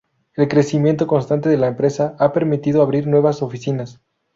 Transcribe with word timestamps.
El 0.35 0.47
crecimiento 0.47 1.05
constante 1.05 1.47
de 1.47 1.57
la 1.57 1.67
empresa 1.67 2.15
ha 2.17 2.33
permitido 2.33 2.81
abrir 2.81 3.05
nuevas 3.05 3.43
oficinas. 3.43 4.01